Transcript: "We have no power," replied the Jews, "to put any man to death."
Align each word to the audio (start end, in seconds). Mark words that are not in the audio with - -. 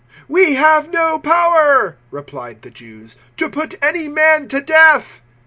"We 0.27 0.55
have 0.55 0.89
no 0.89 1.19
power," 1.19 1.95
replied 2.09 2.63
the 2.63 2.71
Jews, 2.71 3.17
"to 3.37 3.47
put 3.51 3.75
any 3.83 4.07
man 4.07 4.47
to 4.47 4.59
death." 4.59 5.21